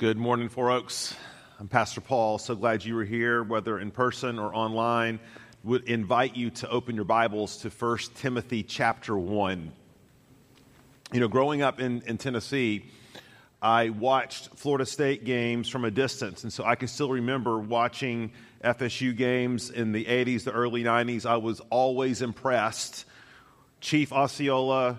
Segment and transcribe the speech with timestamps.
[0.00, 1.14] Good morning, Four Oaks.
[1.58, 2.38] I'm Pastor Paul.
[2.38, 5.20] So glad you were here, whether in person or online.
[5.62, 9.70] Would invite you to open your Bibles to 1 Timothy chapter 1.
[11.12, 12.86] You know, growing up in, in Tennessee,
[13.60, 18.32] I watched Florida State games from a distance, and so I can still remember watching
[18.64, 21.26] FSU games in the 80s, the early 90s.
[21.26, 23.04] I was always impressed.
[23.82, 24.98] Chief Osceola,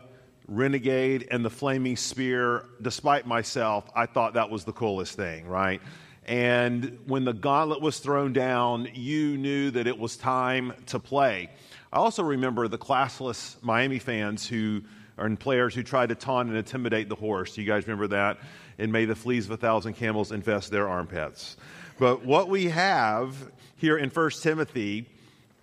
[0.52, 5.82] Renegade and the Flaming Spear, despite myself, I thought that was the coolest thing, right?
[6.26, 11.50] And when the gauntlet was thrown down, you knew that it was time to play.
[11.94, 14.82] I also remember the classless Miami fans who
[15.18, 17.58] and players who tried to taunt and intimidate the horse.
[17.58, 18.40] You guys remember that?
[18.78, 21.56] And may the fleas of a thousand camels infest their armpits.
[21.98, 23.36] But what we have
[23.78, 25.08] here in 1 Timothy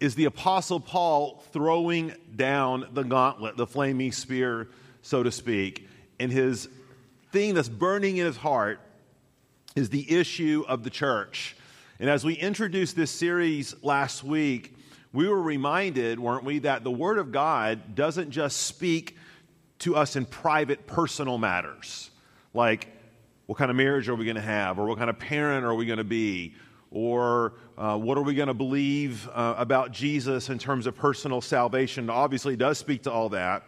[0.01, 4.69] is the Apostle Paul throwing down the gauntlet, the flaming spear,
[5.03, 5.89] so to speak.
[6.21, 6.69] And his
[7.33, 8.81] thing that's burning in his heart
[9.75, 11.57] is the issue of the church.
[12.01, 14.77] And as we introduced this series last week,
[15.13, 19.17] we were reminded, weren't we, that the Word of God doesn't just speak
[19.81, 22.11] to us in private, personal matters,
[22.55, 22.89] like
[23.47, 25.75] what kind of marriage are we going to have, or what kind of parent are
[25.75, 26.55] we going to be,
[26.91, 31.41] or uh, what are we going to believe uh, about Jesus in terms of personal
[31.41, 32.09] salvation?
[32.09, 33.65] Obviously, does speak to all that.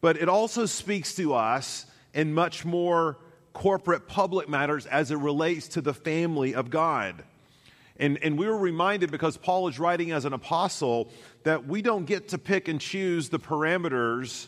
[0.00, 3.18] But it also speaks to us in much more
[3.52, 7.24] corporate public matters as it relates to the family of God.
[7.98, 11.10] And, and we were reminded because Paul is writing as an apostle
[11.42, 14.46] that we don't get to pick and choose the parameters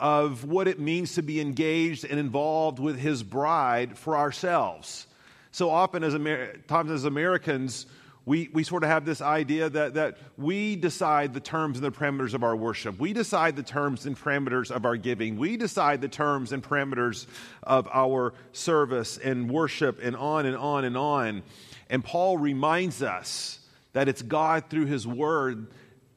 [0.00, 5.06] of what it means to be engaged and involved with his bride for ourselves.
[5.50, 7.86] So often, as Amer- times as Americans,
[8.28, 11.90] we, we sort of have this idea that, that we decide the terms and the
[11.90, 12.98] parameters of our worship.
[12.98, 15.38] We decide the terms and parameters of our giving.
[15.38, 17.26] We decide the terms and parameters
[17.62, 21.42] of our service and worship, and on and on and on.
[21.88, 23.60] And Paul reminds us
[23.94, 25.68] that it's God through his word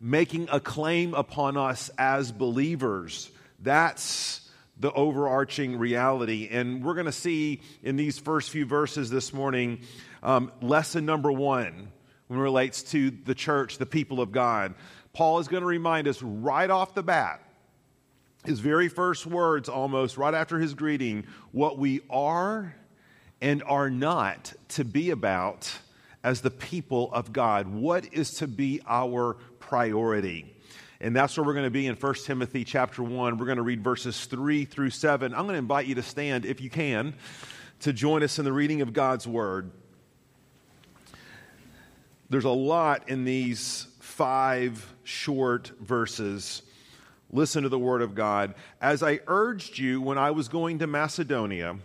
[0.02, 3.32] making a claim upon us as believers.
[3.60, 4.42] That's
[4.82, 6.50] the overarching reality.
[6.52, 9.82] And we're going to see in these first few verses this morning
[10.24, 11.92] um, lesson number one
[12.28, 14.74] when it relates to the church, the people of God.
[15.14, 17.42] Paul is going to remind us right off the bat,
[18.44, 22.76] his very first words almost right after his greeting, what we are
[23.40, 25.72] and are not to be about
[26.24, 27.68] as the people of God.
[27.68, 30.56] What is to be our priority?
[31.02, 33.40] And that's where we're going to be in 1 Timothy chapter 1.
[33.40, 35.34] We're going to read verses 3 through 7.
[35.34, 37.16] I'm going to invite you to stand, if you can,
[37.80, 39.72] to join us in the reading of God's word.
[42.30, 46.62] There's a lot in these five short verses.
[47.32, 48.54] Listen to the word of God.
[48.80, 51.80] As I urged you when I was going to Macedonia,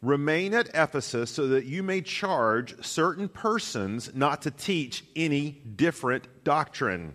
[0.00, 6.26] remain at Ephesus so that you may charge certain persons not to teach any different
[6.42, 7.14] doctrine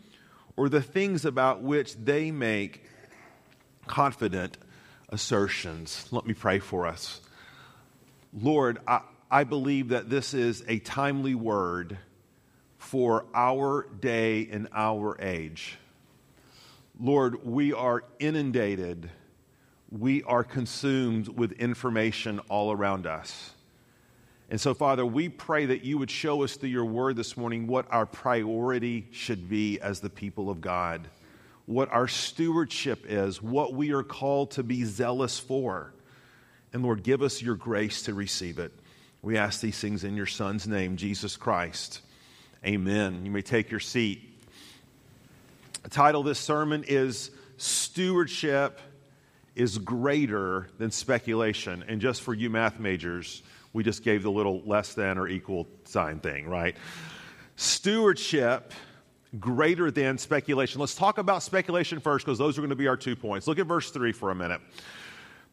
[0.55, 2.83] or the things about which they make
[3.87, 4.57] confident
[5.09, 6.07] assertions.
[6.11, 7.21] Let me pray for us.
[8.33, 11.97] Lord, I, I believe that this is a timely word
[12.77, 15.77] for our day and our age.
[16.99, 19.09] Lord, we are inundated,
[19.89, 23.51] we are consumed with information all around us.
[24.51, 27.67] And so, Father, we pray that you would show us through your word this morning
[27.67, 31.07] what our priority should be as the people of God,
[31.67, 35.93] what our stewardship is, what we are called to be zealous for.
[36.73, 38.73] And Lord, give us your grace to receive it.
[39.21, 42.01] We ask these things in your Son's name, Jesus Christ.
[42.65, 43.23] Amen.
[43.23, 44.37] You may take your seat.
[45.83, 48.81] The title of this sermon is Stewardship
[49.55, 51.85] is Greater Than Speculation.
[51.87, 55.67] And just for you math majors, we just gave the little less than or equal
[55.85, 56.75] sign thing, right?
[57.55, 58.73] Stewardship
[59.39, 60.81] greater than speculation.
[60.81, 63.47] Let's talk about speculation first because those are going to be our two points.
[63.47, 64.59] Look at verse 3 for a minute.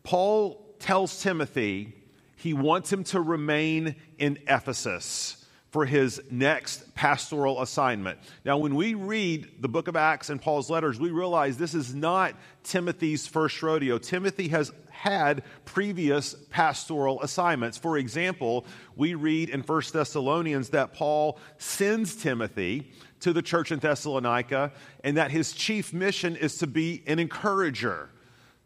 [0.02, 1.94] Paul tells Timothy
[2.36, 5.44] he wants him to remain in Ephesus.
[5.70, 8.18] for his next pastoral assignment.
[8.44, 11.94] Now, when we read the book of Acts and Paul's letters, we realize this is
[11.94, 12.34] not
[12.64, 13.98] Timothy's first rodeo.
[13.98, 17.78] Timothy has had previous pastoral assignments.
[17.78, 18.66] For example,
[18.96, 22.90] we read in 1 Thessalonians that Paul sends Timothy
[23.20, 24.72] to the church in Thessalonica
[25.04, 28.10] and that his chief mission is to be an encourager.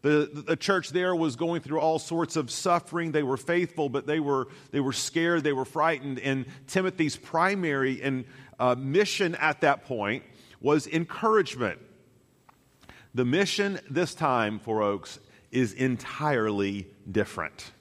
[0.01, 3.11] The, the church there was going through all sorts of suffering.
[3.11, 6.19] They were faithful, but they were, they were scared, they were frightened.
[6.19, 8.25] And Timothy's primary and,
[8.59, 10.23] uh, mission at that point
[10.59, 11.79] was encouragement.
[13.13, 15.19] The mission this time Four Oaks
[15.53, 17.71] is entirely different.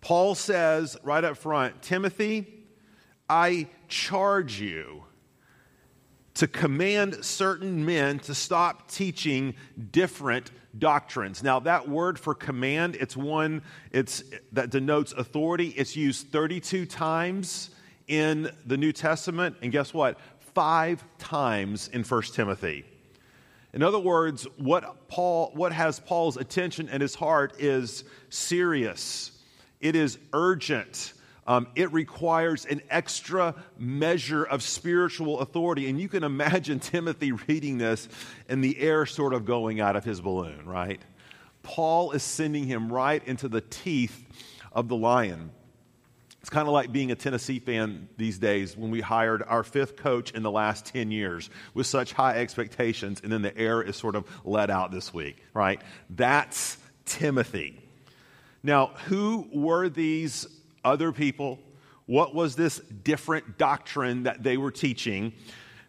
[0.00, 2.46] Paul says right up front Timothy,
[3.28, 5.04] I charge you
[6.34, 9.54] to command certain men to stop teaching
[9.92, 11.42] different doctrines.
[11.42, 15.68] Now, that word for command, it's one it's, that denotes authority.
[15.76, 17.70] It's used 32 times
[18.08, 20.18] in the New Testament, and guess what?
[20.54, 22.84] Five times in 1 Timothy.
[23.72, 29.32] In other words, what, Paul, what has Paul's attention and his heart is serious,
[29.80, 31.14] it is urgent.
[31.46, 35.88] Um, it requires an extra measure of spiritual authority.
[35.88, 38.08] And you can imagine Timothy reading this
[38.48, 41.00] and the air sort of going out of his balloon, right?
[41.62, 44.24] Paul is sending him right into the teeth
[44.72, 45.50] of the lion.
[46.40, 49.96] It's kind of like being a Tennessee fan these days when we hired our fifth
[49.96, 53.96] coach in the last 10 years with such high expectations, and then the air is
[53.96, 55.82] sort of let out this week, right?
[56.08, 57.78] That's Timothy.
[58.62, 60.46] Now, who were these
[60.82, 61.58] other people?
[62.06, 65.34] What was this different doctrine that they were teaching?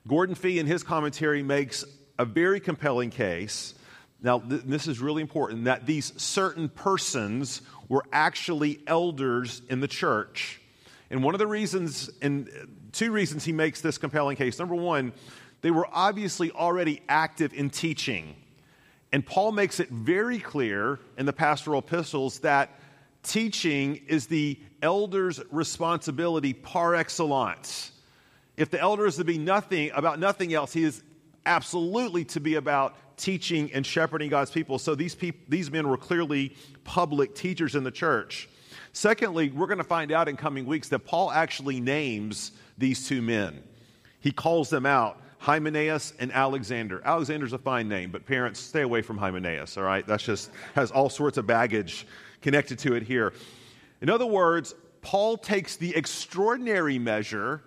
[0.07, 1.86] Gordon Fee, in his commentary, makes
[2.19, 3.74] a very compelling case.
[4.21, 9.88] Now, th- this is really important that these certain persons were actually elders in the
[9.88, 10.62] church.
[11.09, 12.50] And one of the reasons, and
[12.91, 14.59] two reasons he makes this compelling case.
[14.59, 15.12] Number one,
[15.62, 18.35] they were obviously already active in teaching.
[19.12, 22.79] And Paul makes it very clear in the pastoral epistles that
[23.24, 27.91] teaching is the elder's responsibility par excellence.
[28.57, 31.03] If the elder is to be nothing about nothing else, he is
[31.45, 34.79] absolutely to be about teaching and shepherding God's people.
[34.79, 38.50] So these people, these men were clearly public teachers in the church.
[38.94, 43.21] Secondly, we're going to find out in coming weeks that Paul actually names these two
[43.21, 43.63] men.
[44.19, 45.21] He calls them out.
[45.38, 47.01] Hymenaeus and Alexander.
[47.03, 50.06] Alexander's a fine name, but parents, stay away from Hymenaeus, all right?
[50.06, 52.06] That's just has all sorts of baggage
[52.44, 53.33] connected to it here.
[54.01, 57.63] In other words, Paul takes the extraordinary measure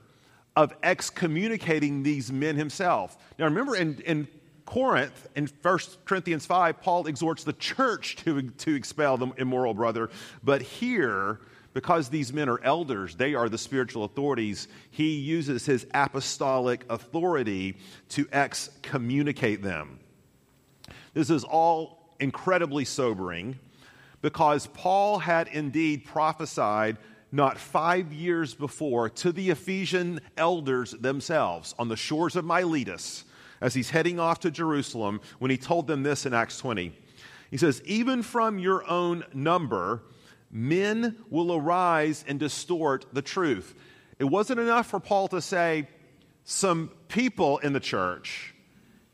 [0.55, 3.19] of excommunicating these men himself.
[3.41, 4.29] Now, remember in, in
[4.67, 10.11] Corinth, in 1 Corinthians 5, Paul exhorts the church to, to expel the immoral brother.
[10.43, 11.41] But here,
[11.75, 17.77] because these men are elders, they are the spiritual authorities, he uses his apostolic authority
[18.11, 19.99] to excommunicate them.
[21.13, 23.59] This is all incredibly sobering
[24.23, 26.97] because Paul had indeed prophesied
[27.31, 33.25] not five years before to the Ephesian elders themselves on the shores of Miletus
[33.61, 36.93] as he's heading off to Jerusalem when he told them this in Acts 20.
[37.51, 40.03] He says, Even from your own number,
[40.51, 43.75] men will arise and distort the truth.
[44.19, 45.89] It wasn't enough for Paul to say,
[46.45, 48.55] Some people in the church.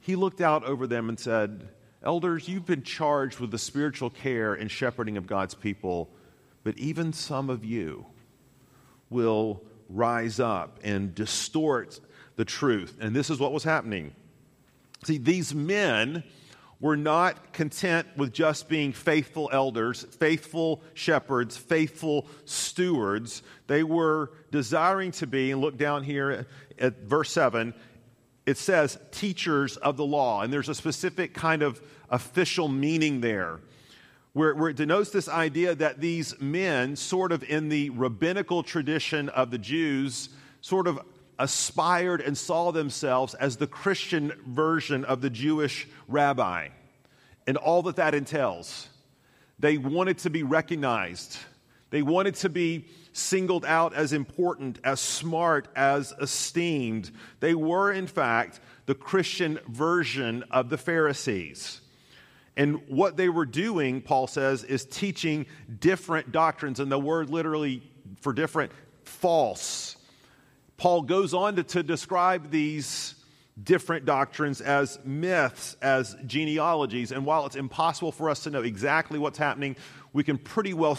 [0.00, 1.68] He looked out over them and said,
[2.02, 6.10] Elders, you've been charged with the spiritual care and shepherding of God's people,
[6.64, 8.06] but even some of you
[9.10, 12.00] will rise up and distort
[12.36, 12.96] the truth.
[13.00, 14.14] And this is what was happening.
[15.04, 16.24] See, these men
[16.80, 23.42] were not content with just being faithful elders, faithful shepherds, faithful stewards.
[23.66, 26.46] They were desiring to be, and look down here
[26.78, 27.74] at verse 7,
[28.46, 30.42] it says teachers of the law.
[30.42, 33.60] And there's a specific kind of official meaning there.
[34.32, 39.28] Where, where, it denotes this idea that these men, sort of in the rabbinical tradition
[39.28, 40.30] of the Jews,
[40.60, 41.00] sort of
[41.40, 46.68] aspired and saw themselves as the Christian version of the Jewish rabbi
[47.46, 48.88] and all that that entails.
[49.58, 51.36] They wanted to be recognized,
[51.90, 57.10] they wanted to be singled out as important, as smart, as esteemed.
[57.40, 61.80] They were, in fact, the Christian version of the Pharisees.
[62.56, 65.46] And what they were doing, Paul says, is teaching
[65.80, 66.78] different doctrines.
[66.78, 67.82] And the word literally
[68.20, 68.70] for different,
[69.02, 69.96] false.
[70.80, 73.14] Paul goes on to, to describe these
[73.62, 77.12] different doctrines as myths, as genealogies.
[77.12, 79.76] And while it's impossible for us to know exactly what's happening,
[80.14, 80.98] we can pretty well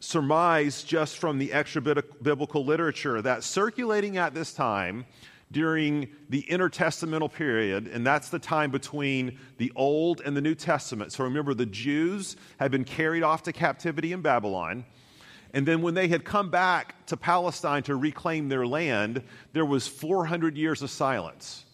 [0.00, 5.06] surmise just from the extra biblical literature that circulating at this time
[5.52, 11.12] during the intertestamental period, and that's the time between the Old and the New Testament.
[11.12, 14.84] So remember, the Jews had been carried off to captivity in Babylon.
[15.52, 19.88] And then when they had come back to Palestine to reclaim their land, there was
[19.88, 21.64] 400 years of silence.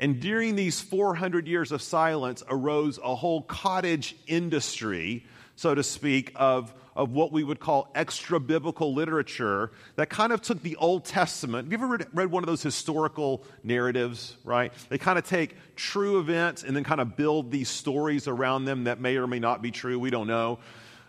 [0.00, 5.24] And during these 400 years of silence arose a whole cottage industry,
[5.56, 10.42] so to speak, of of what we would call extra biblical literature that kind of
[10.42, 11.66] took the Old Testament.
[11.66, 14.72] Have you ever read, read, one of those historical narratives, right?
[14.88, 18.84] They kind of take true events and then kind of build these stories around them
[18.84, 19.98] that may or may not be true.
[19.98, 20.58] We don't know.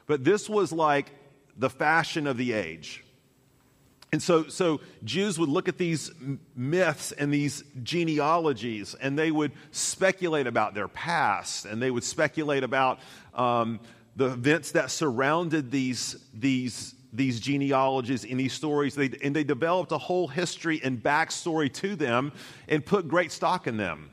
[0.08, 1.12] But this was like
[1.58, 3.04] the fashion of the age.
[4.12, 6.12] And so, so Jews would look at these
[6.56, 12.64] myths and these genealogies, and they would speculate about their past, and they would speculate
[12.64, 13.00] about
[13.34, 13.80] um,
[14.16, 19.92] the events that surrounded these, these, these genealogies and these stories, they, and they developed
[19.92, 22.32] a whole history and backstory to them
[22.68, 24.12] and put great stock in them.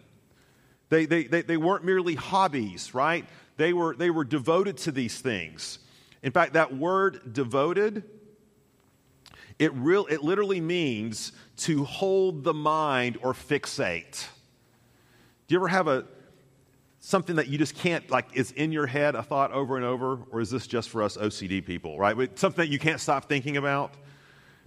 [0.88, 3.26] They, they, they, they weren't merely hobbies, right?
[3.58, 5.78] They were, they were devoted to these things.
[6.22, 8.04] In fact, that word devoted,
[9.58, 14.26] it, real, it literally means to hold the mind or fixate.
[15.46, 16.04] Do you ever have a,
[17.00, 20.18] something that you just can't, like, is in your head a thought over and over?
[20.30, 22.38] Or is this just for us OCD people, right?
[22.38, 23.94] Something that you can't stop thinking about?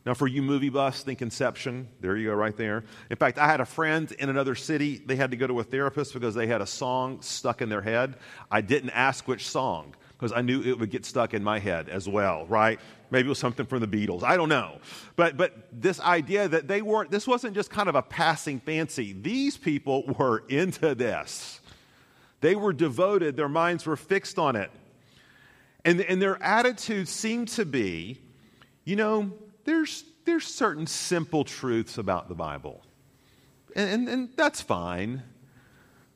[0.06, 1.88] Now, for you movie buffs, think Inception.
[2.02, 2.84] There you go, right there.
[3.10, 4.98] In fact, I had a friend in another city.
[4.98, 7.82] They had to go to a therapist because they had a song stuck in their
[7.82, 8.16] head.
[8.52, 11.90] I didn't ask which song because I knew it would get stuck in my head
[11.90, 12.80] as well, right?
[13.12, 14.24] Maybe it was something from the Beatles.
[14.24, 14.80] I don't know.
[15.16, 19.14] But, but this idea that they weren't, this wasn't just kind of a passing fancy.
[19.14, 21.60] These people were into this.
[22.42, 24.72] They were devoted, their minds were fixed on it.
[25.86, 28.20] And, and their attitude seemed to be
[28.86, 29.32] you know,
[29.64, 32.82] there's, there's certain simple truths about the Bible,
[33.76, 35.24] and, and, and that's fine.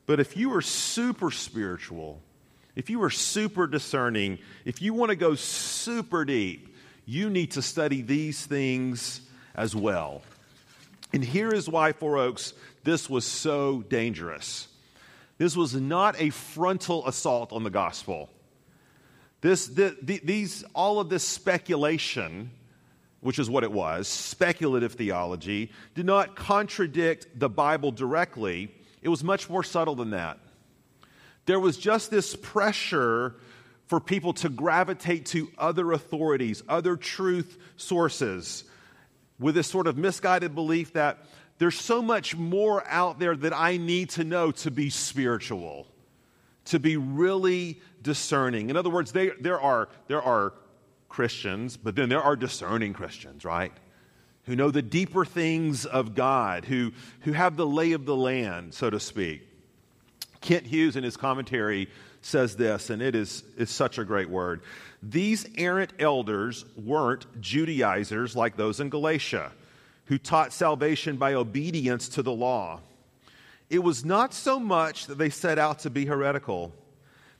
[0.06, 2.22] But if you are super spiritual,
[2.78, 7.60] if you are super discerning, if you want to go super deep, you need to
[7.60, 9.20] study these things
[9.56, 10.22] as well.
[11.12, 12.52] And here is why, Four Oaks,
[12.84, 14.68] this was so dangerous.
[15.38, 18.30] This was not a frontal assault on the gospel.
[19.40, 22.52] This, the, the, these, all of this speculation,
[23.22, 28.72] which is what it was, speculative theology, did not contradict the Bible directly.
[29.02, 30.38] It was much more subtle than that.
[31.48, 33.34] There was just this pressure
[33.86, 38.64] for people to gravitate to other authorities, other truth sources,
[39.38, 41.24] with this sort of misguided belief that
[41.56, 45.86] there's so much more out there that I need to know to be spiritual,
[46.66, 48.68] to be really discerning.
[48.68, 50.52] In other words, they, there, are, there are
[51.08, 53.72] Christians, but then there are discerning Christians, right?
[54.44, 58.74] Who know the deeper things of God, who, who have the lay of the land,
[58.74, 59.47] so to speak.
[60.40, 61.88] Kent Hughes, in his commentary,
[62.22, 64.60] says this, and it is it's such a great word.
[65.02, 69.52] These errant elders weren't Judaizers like those in Galatia
[70.06, 72.80] who taught salvation by obedience to the law.
[73.68, 76.72] It was not so much that they set out to be heretical,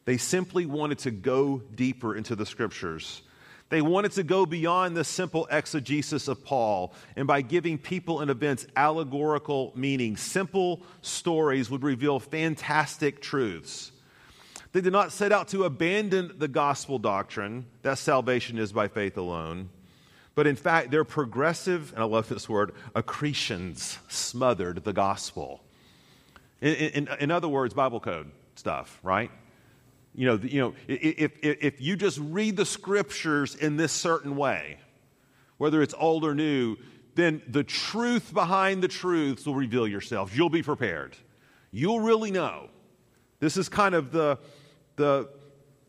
[0.04, 3.22] they simply wanted to go deeper into the scriptures.
[3.70, 8.30] They wanted to go beyond the simple exegesis of Paul, and by giving people and
[8.30, 13.92] events allegorical meaning, simple stories would reveal fantastic truths.
[14.72, 19.16] They did not set out to abandon the gospel doctrine that salvation is by faith
[19.16, 19.70] alone.
[20.34, 25.62] But in fact, their progressive, and I love this word, accretions smothered the gospel.
[26.60, 29.30] In, in, in other words, Bible code stuff, right?
[30.18, 34.34] You know, you know if, if, if you just read the scriptures in this certain
[34.34, 34.78] way,
[35.58, 36.76] whether it's old or new,
[37.14, 40.36] then the truth behind the truths will reveal yourself.
[40.36, 41.16] You'll be prepared.
[41.70, 42.68] You'll really know.
[43.38, 44.40] This is kind of the,
[44.96, 45.28] the,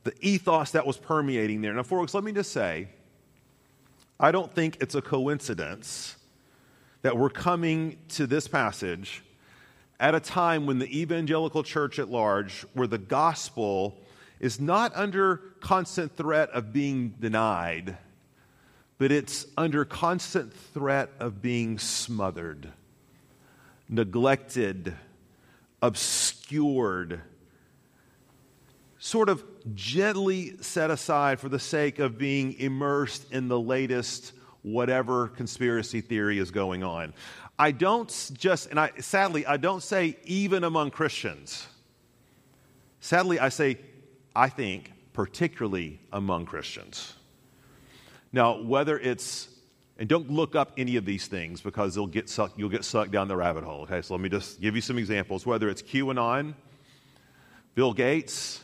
[0.03, 1.73] the ethos that was permeating there.
[1.73, 2.87] Now, folks, let me just say,
[4.19, 6.15] I don't think it's a coincidence
[7.01, 9.23] that we're coming to this passage
[9.99, 13.97] at a time when the evangelical church at large, where the gospel
[14.39, 17.97] is not under constant threat of being denied,
[18.97, 22.69] but it's under constant threat of being smothered,
[23.87, 24.93] neglected,
[25.81, 27.21] obscured,
[28.99, 29.43] sort of
[29.75, 36.37] gently set aside for the sake of being immersed in the latest whatever conspiracy theory
[36.37, 37.13] is going on.
[37.57, 41.67] I don't just, and I sadly, I don't say even among Christians.
[43.01, 43.77] Sadly, I say,
[44.39, 47.13] I think, particularly among Christians.
[48.31, 49.49] Now, whether it's,
[49.97, 53.11] and don't look up any of these things because they'll get sucked, you'll get sucked
[53.11, 53.81] down the rabbit hole.
[53.81, 55.45] Okay, so let me just give you some examples.
[55.45, 56.53] Whether it's QAnon,
[57.75, 58.61] Bill Gates,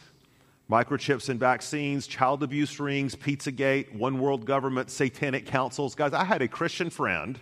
[0.72, 5.94] microchips and vaccines, child abuse rings, Pizzagate, one world government, satanic councils.
[5.94, 7.38] Guys, I had a Christian friend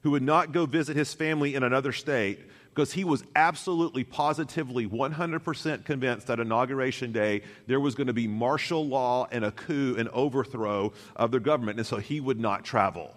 [0.00, 2.38] who would not go visit his family in another state
[2.74, 8.26] because he was absolutely, positively, 100% convinced that Inauguration Day there was going to be
[8.26, 11.78] martial law and a coup and overthrow of the government.
[11.78, 13.16] And so he would not travel.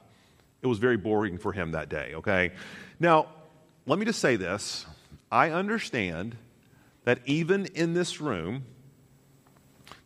[0.62, 2.52] It was very boring for him that day, okay?
[3.00, 3.30] Now,
[3.88, 4.86] let me just say this
[5.32, 6.36] I understand
[7.06, 8.64] that even in this room,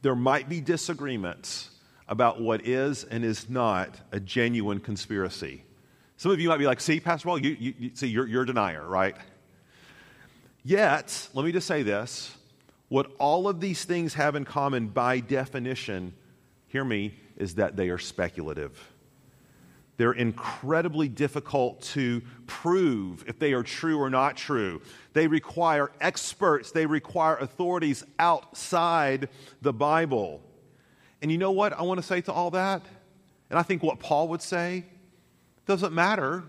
[0.02, 1.72] there might be disagreements
[2.08, 5.64] about what is and is not a genuine conspiracy.
[6.16, 8.44] Some of you might be like, see, Pastor Paul, you, you, you see, you're, you're
[8.44, 9.16] a denier, right?
[10.64, 12.36] Yet, let me just say this
[12.90, 16.14] what all of these things have in common by definition,
[16.68, 18.78] hear me, is that they are speculative.
[19.98, 24.82] They're incredibly difficult to prove if they are true or not true.
[25.14, 29.30] They require experts, they require authorities outside
[29.62, 30.42] the Bible.
[31.22, 32.82] And you know what I want to say to all that?
[33.50, 34.86] And I think what Paul would say
[35.66, 36.44] doesn't matter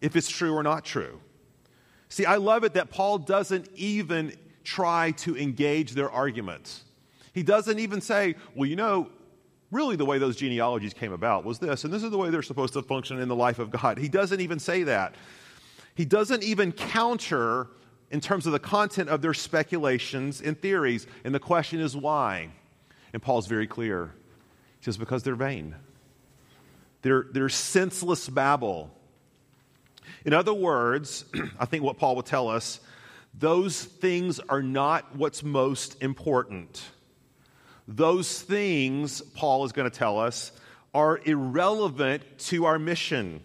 [0.00, 1.20] if it's true or not true.
[2.10, 6.82] See, I love it that Paul doesn't even try to engage their arguments.
[7.32, 9.08] He doesn't even say, well, you know,
[9.70, 12.42] really the way those genealogies came about was this, and this is the way they're
[12.42, 13.96] supposed to function in the life of God.
[13.96, 15.14] He doesn't even say that.
[15.94, 17.68] He doesn't even counter
[18.10, 21.06] in terms of the content of their speculations and theories.
[21.24, 22.50] And the question is why?
[23.12, 24.12] And Paul's very clear.
[24.80, 25.76] Says, because they're vain.
[27.02, 28.90] They're, they're senseless babble.
[30.24, 31.24] In other words,
[31.58, 32.80] I think what Paul will tell us,
[33.32, 36.82] those things are not what's most important.
[37.86, 40.52] Those things, Paul is going to tell us,
[40.94, 43.40] are irrelevant to our mission.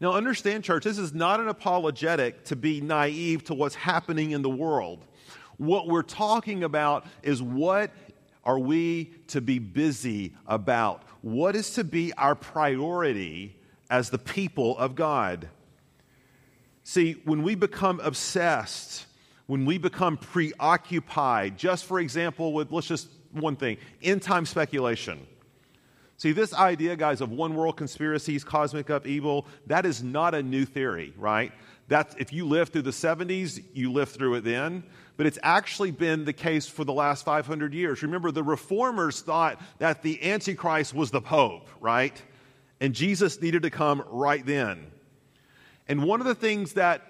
[0.00, 4.42] Now, understand, church, this is not an apologetic to be naive to what's happening in
[4.42, 5.04] the world.
[5.58, 7.92] What we're talking about is what
[8.44, 11.04] are we to be busy about?
[11.20, 13.56] What is to be our priority
[13.88, 15.48] as the people of God?
[16.84, 19.06] See, when we become obsessed,
[19.46, 25.26] when we become preoccupied, just for example, with, let's just one thing end time speculation.
[26.16, 30.64] See, this idea, guys, of one world conspiracies, cosmic upheaval, that is not a new
[30.64, 31.52] theory, right?
[31.88, 34.84] That's, if you lived through the 70s, you lived through it then.
[35.16, 38.02] But it's actually been the case for the last 500 years.
[38.02, 42.22] Remember, the reformers thought that the Antichrist was the Pope, right?
[42.80, 44.91] And Jesus needed to come right then.
[45.88, 47.02] And one of the things that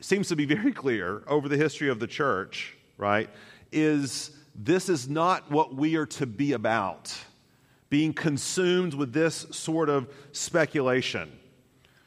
[0.00, 3.30] seems to be very clear over the history of the church, right,
[3.72, 7.16] is this is not what we are to be about,
[7.90, 11.30] being consumed with this sort of speculation.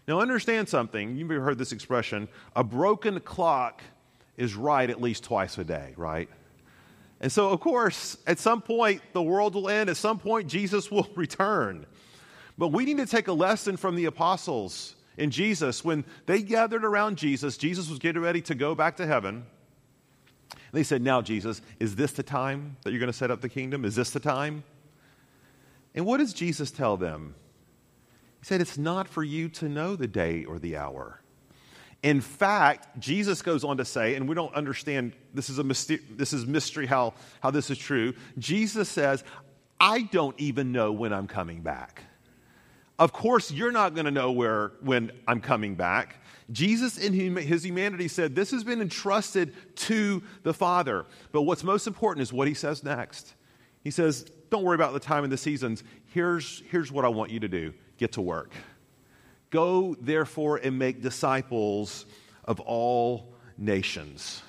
[0.08, 1.16] Now, understand something.
[1.16, 3.82] You've heard this expression a broken clock
[4.38, 6.30] is right at least twice a day, right?
[7.22, 9.90] And so, of course, at some point, the world will end.
[9.90, 11.86] At some point, Jesus will return.
[12.58, 15.84] But we need to take a lesson from the apostles in Jesus.
[15.84, 19.46] When they gathered around Jesus, Jesus was getting ready to go back to heaven.
[20.72, 23.50] They said, Now, Jesus, is this the time that you're going to set up the
[23.50, 23.86] kingdom?
[23.86, 24.64] Is this the time?
[25.94, 27.36] And what does Jesus tell them?
[28.40, 31.22] He said, It's not for you to know the day or the hour.
[32.02, 36.00] In fact, Jesus goes on to say, and we don't understand, this is a mystery,
[36.12, 38.14] this is mystery how, how this is true.
[38.38, 39.22] Jesus says,
[39.82, 42.04] I don't even know when I'm coming back.
[43.00, 46.18] Of course, you're not going to know where when I'm coming back.
[46.52, 51.06] Jesus, in his humanity, said, This has been entrusted to the Father.
[51.32, 53.36] But what's most important is what he says next.
[53.86, 55.86] He says, Don't worry about the time and the seasons.
[56.08, 58.52] Here's, here's what I want you to do get to work.
[59.50, 62.06] Go, therefore, and make disciples
[62.44, 64.42] of all nations.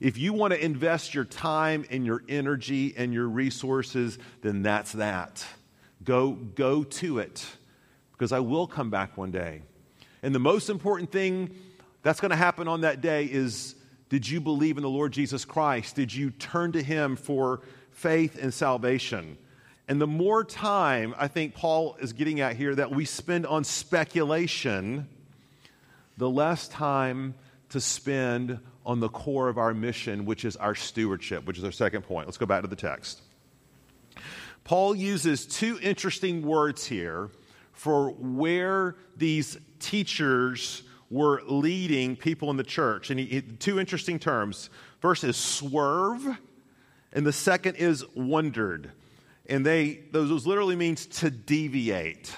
[0.00, 4.92] If you want to invest your time and your energy and your resources, then that's
[4.92, 5.44] that.
[6.04, 7.44] Go, go to it
[8.16, 9.62] because I will come back one day.
[10.22, 11.54] And the most important thing
[12.02, 13.74] that's going to happen on that day is
[14.08, 15.96] did you believe in the Lord Jesus Christ?
[15.96, 19.36] Did you turn to Him for faith and salvation?
[19.88, 23.64] And the more time I think Paul is getting at here that we spend on
[23.64, 25.08] speculation,
[26.16, 27.34] the less time
[27.70, 31.72] to spend on the core of our mission, which is our stewardship, which is our
[31.72, 32.28] second point.
[32.28, 33.20] Let's go back to the text.
[34.64, 37.30] Paul uses two interesting words here
[37.76, 43.10] for where these teachers were leading people in the church.
[43.10, 44.70] And he, he, two interesting terms.
[44.98, 46.26] First is swerve,
[47.12, 48.90] and the second is wondered.
[49.48, 52.34] And they, those literally means to deviate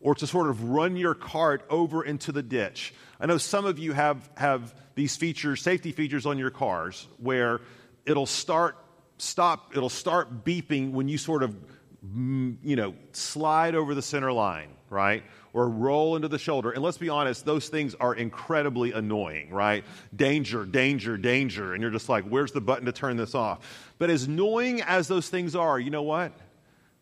[0.00, 2.92] or to sort of run your cart over into the ditch.
[3.20, 7.60] I know some of you have, have these features, safety features on your cars where
[8.04, 8.76] it'll start,
[9.18, 11.54] stop, it'll start beeping when you sort of,
[12.02, 15.22] you know, slide over the center line, right?
[15.52, 16.70] Or roll into the shoulder.
[16.70, 19.84] And let's be honest, those things are incredibly annoying, right?
[20.14, 21.74] Danger, danger, danger.
[21.74, 23.92] And you're just like, where's the button to turn this off?
[23.98, 26.32] But as annoying as those things are, you know what?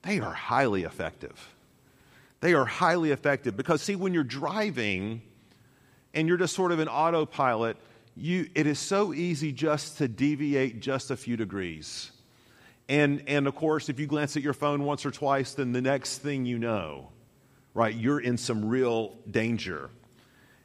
[0.03, 1.55] They are highly effective.
[2.41, 5.23] They are highly effective because, see, when you're driving,
[6.15, 7.77] and you're just sort of an autopilot,
[8.17, 12.11] you, it is so easy just to deviate just a few degrees.
[12.91, 15.81] And, and of course, if you glance at your phone once or twice, then the
[15.81, 17.11] next thing you know,
[17.73, 19.91] right, you're in some real danger.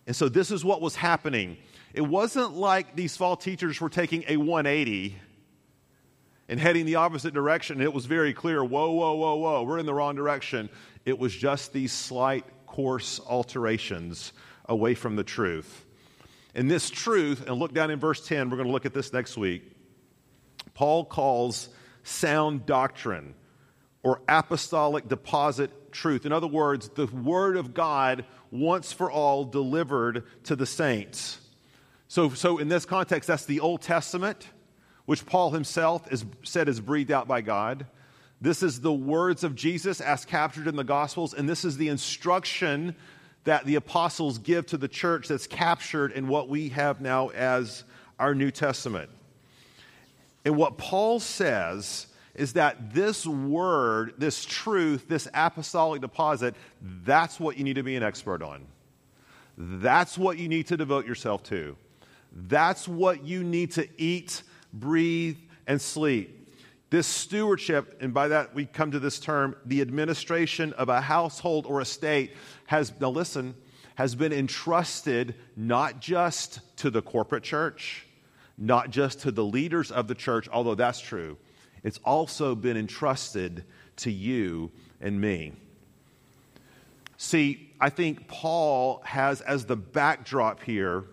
[0.07, 1.55] And so this is what was happening.
[1.93, 5.15] It wasn't like these fall teachers were taking a 180
[6.49, 7.79] and heading the opposite direction.
[7.79, 10.67] It was very clear whoa, whoa, whoa, whoa, we're in the wrong direction.
[11.05, 14.33] It was just these slight course alterations
[14.67, 15.85] away from the truth.
[16.55, 19.13] And this truth, and look down in verse 10, we're going to look at this
[19.13, 19.61] next week.
[20.73, 21.69] Paul calls
[22.05, 23.33] sound doctrine
[24.03, 26.25] or apostolic deposit truth.
[26.25, 31.39] In other words, the word of God once for all delivered to the saints.
[32.07, 34.47] So, so in this context, that's the Old Testament,
[35.05, 37.87] which Paul himself is, said is breathed out by God.
[38.39, 41.87] This is the words of Jesus as captured in the Gospels, and this is the
[41.87, 42.95] instruction
[43.45, 47.83] that the apostles give to the church that's captured in what we have now as
[48.19, 49.09] our New Testament.
[50.45, 57.57] And what Paul says is that this word, this truth, this apostolic deposit, that's what
[57.57, 58.65] you need to be an expert on.
[59.57, 61.75] That's what you need to devote yourself to.
[62.31, 66.49] That's what you need to eat, breathe, and sleep.
[66.89, 71.65] This stewardship, and by that we come to this term, the administration of a household
[71.65, 72.33] or a state
[72.67, 73.55] has, now listen,
[73.95, 78.04] has been entrusted not just to the corporate church,
[78.57, 81.37] not just to the leaders of the church, although that's true.
[81.83, 83.63] It's also been entrusted
[83.97, 85.53] to you and me.
[87.17, 91.03] See, I think Paul has as the backdrop here.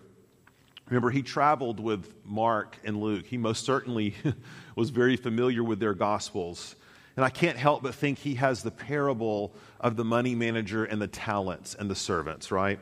[0.87, 3.25] Remember, he traveled with Mark and Luke.
[3.25, 4.15] He most certainly
[4.75, 6.75] was very familiar with their gospels.
[7.15, 11.01] And I can't help but think he has the parable of the money manager and
[11.01, 12.79] the talents and the servants, right?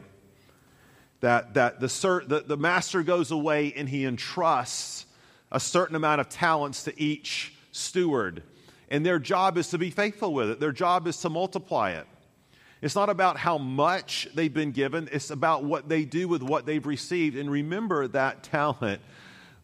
[1.22, 5.06] That, that the, ser- the, the master goes away and he entrusts
[5.52, 8.44] a certain amount of talents to each steward.
[8.90, 12.08] And their job is to be faithful with it, their job is to multiply it.
[12.82, 16.66] It's not about how much they've been given, it's about what they do with what
[16.66, 17.38] they've received.
[17.38, 19.02] And remember that talent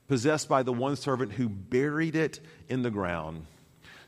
[0.08, 2.40] possessed by the one servant who buried it
[2.70, 3.46] in the ground.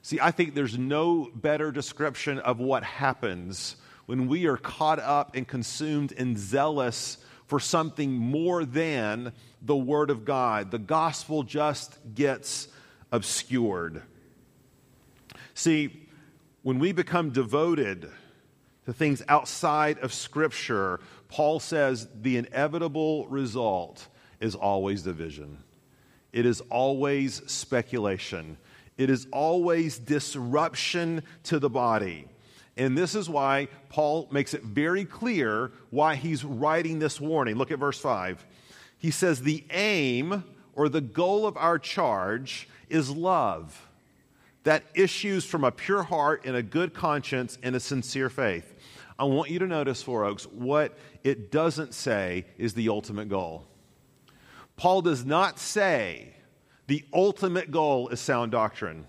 [0.01, 5.35] See, I think there's no better description of what happens when we are caught up
[5.35, 7.17] and consumed and zealous
[7.49, 9.33] for something more than
[9.63, 10.69] the Word of God.
[10.69, 12.67] The gospel just gets
[13.11, 14.03] obscured.
[15.55, 16.07] See,
[16.61, 18.07] when we become devoted
[18.85, 24.07] to things outside of Scripture, Paul says the inevitable result
[24.39, 25.57] is always division.
[26.31, 28.57] It is always speculation.
[28.95, 32.27] It is always disruption to the body.
[32.79, 37.55] And this is why Paul makes it very clear why he's writing this warning.
[37.55, 38.45] Look at verse 5.
[38.97, 43.85] He says, The aim or the goal of our charge is love
[44.63, 48.73] that issues from a pure heart and a good conscience and a sincere faith.
[49.17, 53.67] I want you to notice, Four Oaks, what it doesn't say is the ultimate goal.
[54.77, 56.33] Paul does not say
[56.87, 59.05] the ultimate goal is sound doctrine,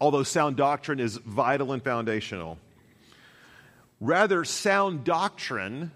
[0.00, 2.58] although sound doctrine is vital and foundational.
[4.00, 5.90] Rather, sound doctrine,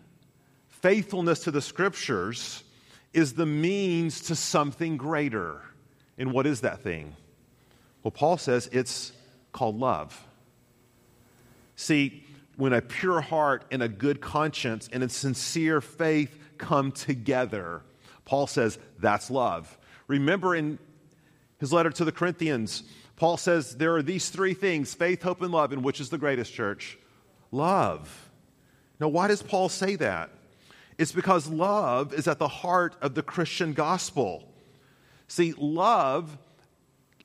[0.68, 2.64] faithfulness to the scriptures,
[3.12, 5.60] is the means to something greater.
[6.18, 7.14] And what is that thing?
[8.02, 9.12] Well, Paul says it's
[9.52, 10.20] called love.
[11.76, 12.24] See,
[12.56, 17.82] when a pure heart and a good conscience and a sincere faith come together,
[18.24, 19.76] Paul says that's love.
[20.06, 20.78] Remember in
[21.58, 22.82] his letter to the Corinthians,
[23.22, 25.70] Paul says there are these three things faith, hope, and love.
[25.70, 26.98] And which is the greatest church?
[27.52, 28.28] Love.
[28.98, 30.30] Now, why does Paul say that?
[30.98, 34.52] It's because love is at the heart of the Christian gospel.
[35.28, 36.36] See, love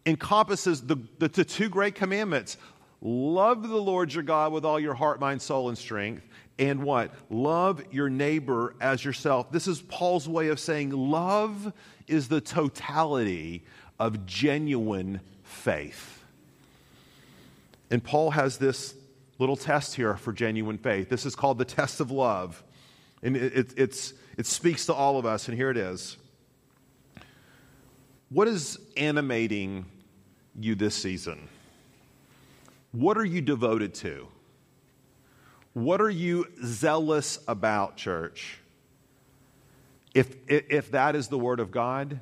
[0.06, 2.58] encompasses the, the, the two great commandments
[3.02, 6.28] love the Lord your God with all your heart, mind, soul, and strength,
[6.60, 7.12] and what?
[7.32, 9.52] Love your neighbor as yourself.
[9.52, 11.74] This is Paul's way of saying love
[12.06, 13.64] is the totality
[14.00, 15.22] of genuine
[15.58, 16.24] faith.
[17.90, 18.96] And Paul has this
[19.40, 21.10] little test here for genuine faith.
[21.10, 22.64] This is called the test of love.
[23.22, 26.18] And it, it, it speaks to all of us, and here it is.
[28.30, 29.86] What is animating
[30.60, 31.48] you this season?
[32.92, 34.28] What are you devoted to?
[35.74, 38.60] What are you zealous about, church?
[40.14, 42.20] If, if that is the Word of God,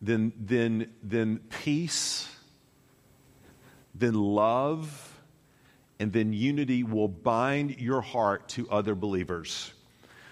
[0.00, 2.28] then, then, then peace,
[4.02, 5.20] then love,
[5.98, 9.72] and then unity will bind your heart to other believers.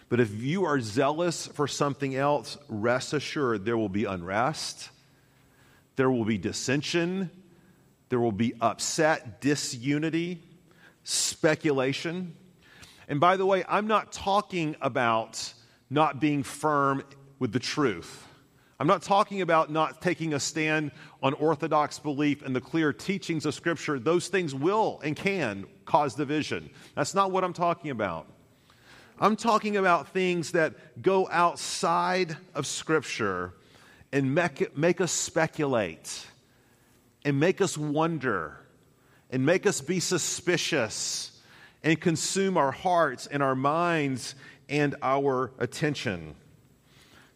[0.08, 4.90] But if you are zealous for something else, rest assured there will be unrest,
[5.94, 7.30] there will be dissension,
[8.08, 10.42] there will be upset, disunity,
[11.04, 12.34] speculation.
[13.06, 15.54] And by the way, I'm not talking about
[15.88, 17.04] not being firm
[17.38, 18.26] with the truth.
[18.80, 23.44] I'm not talking about not taking a stand on orthodox belief and the clear teachings
[23.44, 23.98] of Scripture.
[23.98, 26.70] Those things will and can cause division.
[26.94, 28.26] That's not what I'm talking about.
[29.18, 33.52] I'm talking about things that go outside of Scripture
[34.12, 36.26] and make, make us speculate
[37.22, 38.56] and make us wonder
[39.28, 41.38] and make us be suspicious
[41.82, 44.34] and consume our hearts and our minds
[44.70, 46.34] and our attention.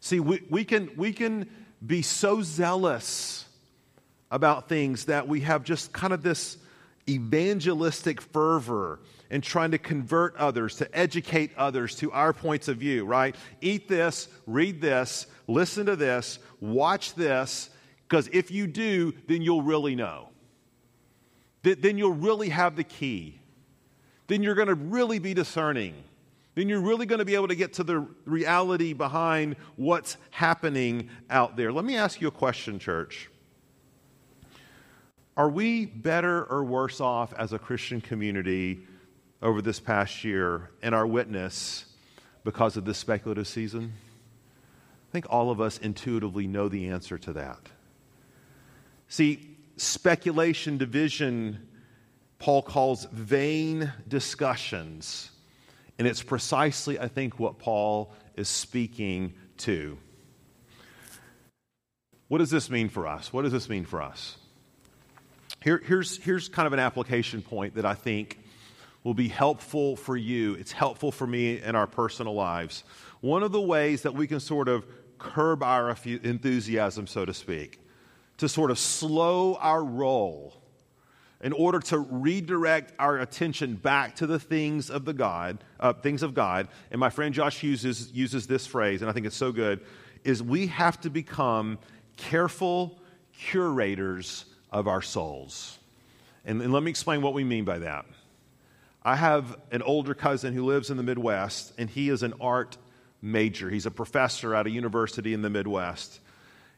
[0.05, 1.49] See, we, we, can, we can
[1.83, 3.43] be so zealous
[4.29, 6.59] about things that we have just kind of this
[7.09, 8.99] evangelistic fervor
[9.31, 13.35] in trying to convert others, to educate others to our points of view, right?
[13.61, 17.71] Eat this, read this, listen to this, watch this,
[18.07, 20.29] because if you do, then you'll really know.
[21.63, 23.39] Then you'll really have the key.
[24.27, 25.95] Then you're going to really be discerning
[26.55, 31.09] then you're really going to be able to get to the reality behind what's happening
[31.29, 31.71] out there.
[31.71, 33.29] Let me ask you a question, church.
[35.37, 38.79] Are we better or worse off as a Christian community
[39.41, 41.85] over this past year and our witness
[42.45, 43.93] because of this speculative season?
[45.09, 47.59] I think all of us intuitively know the answer to that.
[49.09, 51.67] See, speculation, division,
[52.39, 55.31] Paul calls vain discussions
[55.97, 59.97] and it's precisely, I think, what Paul is speaking to.
[62.27, 63.31] What does this mean for us?
[63.31, 64.37] What does this mean for us?
[65.63, 68.39] Here, here's, here's kind of an application point that I think
[69.03, 70.55] will be helpful for you.
[70.55, 72.83] It's helpful for me in our personal lives.
[73.21, 74.85] One of the ways that we can sort of
[75.17, 77.79] curb our enthusiasm, so to speak,
[78.37, 80.61] to sort of slow our roll
[81.45, 86.23] in order to redirect our attention back to the things of the God, uh, things
[86.23, 86.67] of God.
[86.89, 89.79] And my friend Josh uses uses this phrase, and I think it's so good.
[90.23, 91.77] Is we have to become
[92.17, 92.97] careful
[93.37, 95.77] curators of our souls.
[96.45, 98.05] And, and let me explain what we mean by that.
[99.03, 102.75] I have an older cousin who lives in the Midwest, and he is an art
[103.21, 103.69] major.
[103.69, 106.21] He's a professor at a university in the Midwest.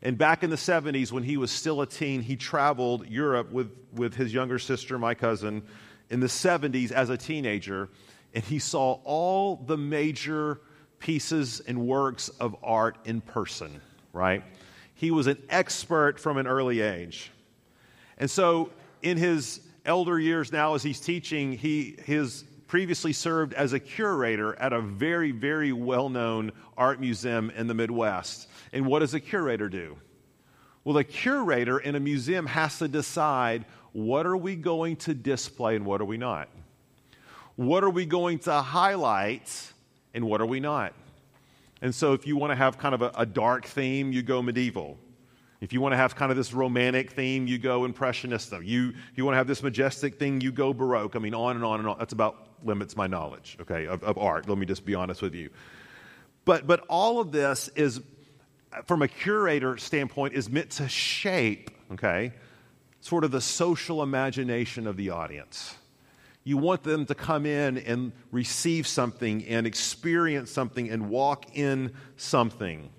[0.02, 3.72] And back in the 70s, when he was still a teen, he traveled Europe with,
[3.94, 5.64] with his younger sister, my cousin,
[6.10, 7.90] in the 70s as a teenager.
[8.34, 10.62] And he saw all the major
[11.00, 13.82] pieces and works of art in person,
[14.14, 14.44] right?
[14.94, 17.32] He was an expert from an early age.
[18.18, 23.74] And so, in his elder years now, as he's teaching, he has previously served as
[23.74, 28.48] a curator at a very, very well known art museum in the Midwest.
[28.74, 29.98] And what does a curator do?
[30.84, 35.76] Well, a curator in a museum has to decide what are we going to display
[35.76, 36.50] and what are we not?
[37.56, 39.74] What are we going to highlight
[40.14, 40.94] and what are we not?
[41.82, 44.42] And so, if you want to have kind of a, a dark theme, you go
[44.42, 44.98] medieval.
[45.60, 48.54] If you want to have kind of this romantic theme, you go impressionist.
[48.64, 51.16] You, you want to have this majestic thing, you go baroque.
[51.16, 51.98] I mean, on and on and on.
[51.98, 54.48] That's about limits my knowledge, okay, of, of art.
[54.48, 55.50] Let me just be honest with you.
[56.46, 58.02] But, but all of this is
[58.86, 62.34] from a curator standpoint, is meant to shape, okay,
[63.02, 65.76] sort of the social imagination of the audience.
[66.44, 71.94] You want them to come in and receive something and experience something and walk in
[72.16, 72.90] something.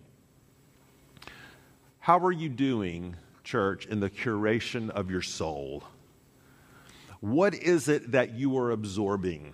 [2.00, 5.84] How are you doing, church, in the curation of your soul?
[7.20, 9.52] What is it that you are absorbing?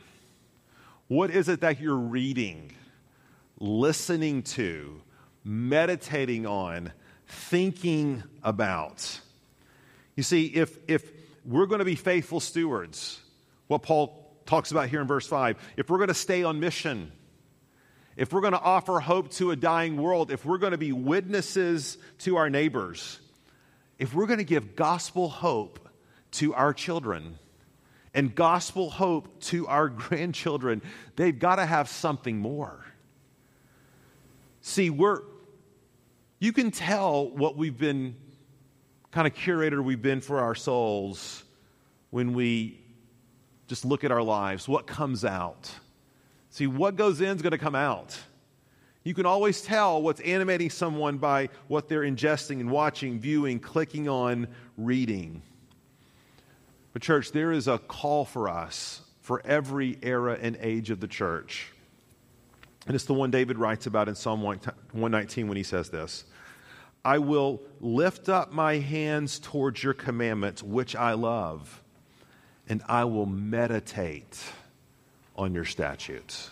[1.09, 2.73] What is it that you're reading,
[3.59, 5.01] listening to,
[5.45, 6.93] meditating on,
[7.27, 9.21] thinking about.
[10.17, 11.09] You see, if, if
[11.45, 13.21] we're going to be faithful stewards,
[13.67, 17.13] what Paul talks about here in verse 5, if we're going to stay on mission,
[18.17, 20.93] if we're going to offer hope to a dying world, if we're going to be
[20.93, 23.19] witnesses to our neighbors,
[23.99, 25.81] if we're going to give gospel hope
[26.33, 27.39] to our children,
[28.15, 30.81] and gospel hope to our grandchildren,
[31.17, 32.85] they've got to have something more.
[34.61, 35.21] See, we're,
[36.39, 38.17] you can tell what we've been,
[39.11, 41.45] kind of curator we've been for our souls
[42.11, 42.81] when we
[43.67, 45.71] just look at our lives, what comes out.
[46.51, 48.17] See, what goes in is going to come out.
[49.03, 54.09] You can always tell what's animating someone by what they're ingesting and watching, viewing, clicking
[54.09, 54.49] on,
[54.79, 55.43] reading.
[56.95, 61.09] But, church, there is a call for us for every era and age of the
[61.09, 61.67] church.
[62.87, 66.25] And it's the one David writes about in Psalm 119 when he says this
[67.05, 71.83] I will lift up my hands towards your commandments, which I love,
[72.69, 74.41] and I will meditate
[75.37, 76.51] on your statutes.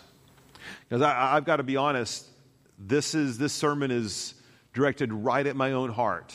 [0.89, 2.27] Because I, have got to be honest,
[2.77, 4.33] this, is, this sermon is
[4.73, 6.33] directed right at my own heart.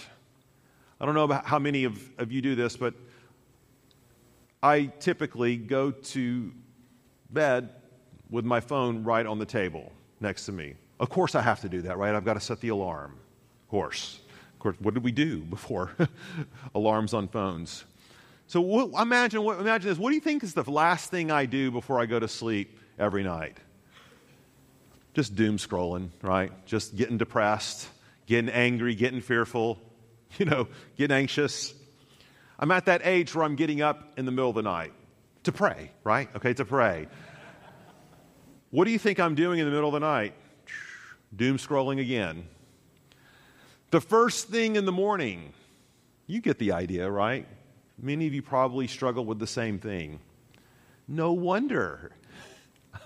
[0.99, 2.95] I don't know about how many of, of you do this, but
[4.63, 6.53] I typically go to
[7.31, 7.71] bed
[8.31, 10.75] with my phone right on the table next to me.
[11.01, 12.15] Of course, I have to do that, right?
[12.15, 13.13] I've got to set the alarm.
[13.65, 14.21] Of course.
[14.55, 15.93] Of course, what did we do before
[16.75, 17.85] alarms on phones?
[18.49, 19.99] So what, imagine, what, imagine this.
[19.99, 22.79] What do you think is the last thing I do before I go to sleep
[22.99, 23.59] every night?
[25.15, 26.51] Just doom scrolling, right?
[26.65, 27.89] Just getting depressed,
[28.27, 29.79] getting angry, getting fearful,
[30.39, 31.75] you know, getting anxious.
[32.59, 34.93] I'm at that age where I'm getting up in the middle of the night
[35.45, 36.29] to pray, right?
[36.37, 37.07] Okay, to pray.
[38.71, 40.35] What do you think I'm doing in the middle of the night?
[41.35, 42.49] Doom scrolling again.
[43.91, 45.53] The first thing in the morning,
[46.27, 47.47] you get the idea, right?
[48.01, 50.21] Many of you probably struggle with the same thing.
[51.07, 52.13] No wonder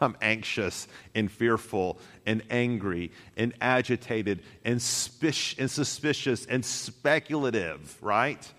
[0.01, 8.53] I'm anxious and fearful and angry and agitated and, and suspicious and speculative, right?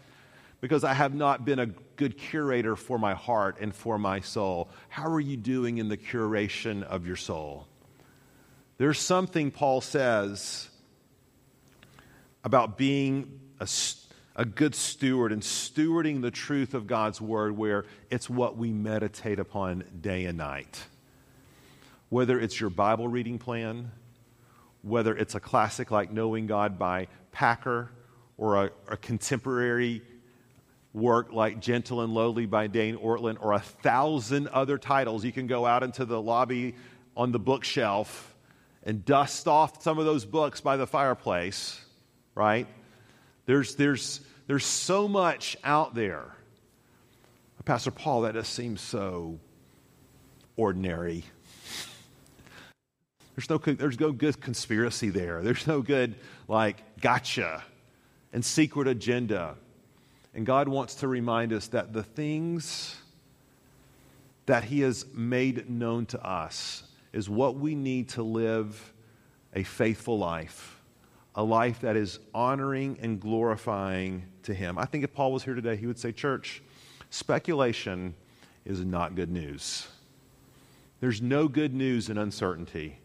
[0.63, 4.69] Because I have not been a good curator for my heart and for my soul.
[4.87, 7.67] How are you doing in the curation of your soul?
[8.77, 10.69] There's something Paul says
[12.45, 13.67] about being a,
[14.37, 19.39] a good steward and stewarding the truth of God's word, where it's what we meditate
[19.39, 20.81] upon day and night.
[22.07, 23.91] Whether it's your Bible reading plan,
[24.81, 27.91] whether it's a classic like Knowing God by Packer
[28.37, 30.01] or a, a contemporary
[30.93, 35.25] work like Gentle and Lowly by Dane Ortlund or a thousand other titles.
[35.25, 36.75] You can go out into the lobby
[37.17, 38.35] on the bookshelf
[38.83, 41.79] and dust off some of those books by the fireplace,
[42.35, 42.67] right?
[43.45, 46.25] There's, there's, there's so much out there.
[47.65, 49.39] Pastor Paul, that just seems so
[50.57, 51.23] ordinary.
[53.35, 55.41] There's no, there's no good conspiracy there.
[55.41, 56.15] There's no good,
[56.49, 57.63] like, gotcha
[58.33, 59.55] and secret agenda.
[60.33, 62.95] And God wants to remind us that the things
[64.45, 68.93] that He has made known to us is what we need to live
[69.55, 70.81] a faithful life,
[71.35, 74.77] a life that is honoring and glorifying to Him.
[74.77, 76.63] I think if Paul was here today, he would say, Church,
[77.11, 78.15] speculation
[78.65, 79.87] is not good news.
[80.99, 82.97] There's no good news in uncertainty.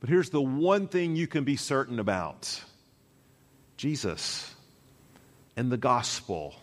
[0.00, 2.62] But here's the one thing you can be certain about
[3.76, 4.54] Jesus
[5.58, 6.54] and the gospel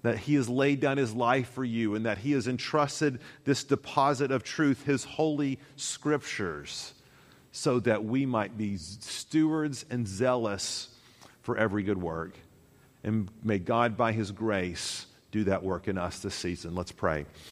[0.00, 3.62] that he has laid down his life for you and that he has entrusted this
[3.62, 6.94] deposit of truth, his holy scriptures,
[7.52, 10.88] so that we might be stewards and zealous
[11.42, 12.32] for every good work.
[13.04, 16.74] And may God, by his grace, do that work in us this season.
[16.74, 17.26] Let's pray.